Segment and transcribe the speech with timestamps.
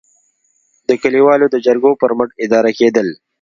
[0.87, 3.07] د کلیوالو د جرګو پر مټ اداره کېدل.